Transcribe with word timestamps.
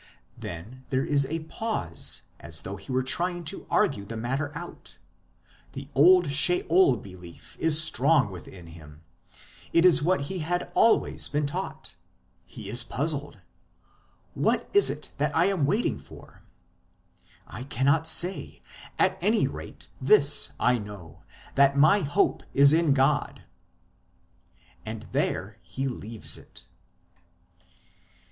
Then 0.35 0.83
there 0.89 1.05
is 1.05 1.25
a 1.27 1.41
pause, 1.41 2.23
as 2.39 2.63
though 2.63 2.75
he 2.75 2.91
were 2.91 3.03
trying 3.03 3.43
to 3.43 3.67
argue 3.69 4.03
the 4.03 4.17
matter 4.17 4.51
out; 4.57 4.97
the 5.73 5.89
old 5.93 6.31
Sheol 6.31 6.97
belief 6.97 7.55
is 7.59 7.83
strong 7.83 8.31
within 8.31 8.65
him, 8.65 9.03
it 9.71 9.85
is 9.85 10.01
what 10.01 10.21
he 10.21 10.39
had 10.39 10.71
always 10.73 11.29
been 11.29 11.45
taught; 11.45 11.93
he 12.47 12.67
is 12.67 12.83
puzzled;" 12.83 13.41
what 14.47 14.67
is 14.73 14.89
it 14.89 15.11
that 15.17 15.35
I 15.37 15.45
am 15.45 15.67
waiting 15.67 15.99
for? 15.99 16.41
I 17.45 17.61
cannot 17.61 18.07
say; 18.07 18.59
at 18.97 19.19
any 19.21 19.45
rate, 19.45 19.87
this 20.01 20.53
I 20.59 20.79
know, 20.79 21.21
that 21.53 21.77
my 21.77 21.99
hope 21.99 22.41
is 22.55 22.73
in 22.73 22.93
God." 22.95 23.43
1 24.85 24.87
And 24.87 25.03
there 25.13 25.59
he 25.61 25.87
leaves 25.87 26.39
it. 26.39 26.65